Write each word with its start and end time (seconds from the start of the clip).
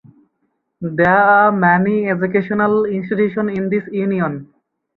There 0.81 1.15
are 1.15 1.51
many 1.51 2.09
educational 2.09 2.85
institutions 2.85 3.55
in 3.55 3.69
this 3.69 3.83
union. 3.91 4.51